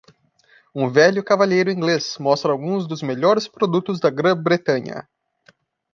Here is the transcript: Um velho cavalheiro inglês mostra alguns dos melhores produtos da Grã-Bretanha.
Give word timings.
Um 0.73 0.89
velho 0.89 1.23
cavalheiro 1.23 1.69
inglês 1.69 2.17
mostra 2.19 2.51
alguns 2.51 2.87
dos 2.87 3.03
melhores 3.03 3.47
produtos 3.47 3.99
da 3.99 4.09
Grã-Bretanha. 4.09 5.07